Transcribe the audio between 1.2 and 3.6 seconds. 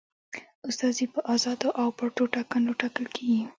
آزادو او پټو ټاکنو ټاکل کیږي.